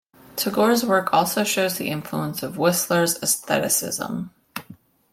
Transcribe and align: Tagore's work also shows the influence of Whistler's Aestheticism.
Tagore's 0.35 0.83
work 0.83 1.13
also 1.13 1.43
shows 1.43 1.77
the 1.77 1.89
influence 1.89 2.41
of 2.41 2.57
Whistler's 2.57 3.21
Aestheticism. 3.21 4.31